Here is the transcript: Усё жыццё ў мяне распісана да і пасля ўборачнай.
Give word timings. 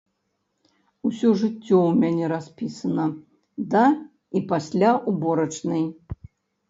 Усё 1.07 1.29
жыццё 1.41 1.77
ў 1.81 1.91
мяне 2.01 2.25
распісана 2.33 3.05
да 3.75 3.85
і 4.41 4.45
пасля 4.53 4.89
ўборачнай. 5.13 5.85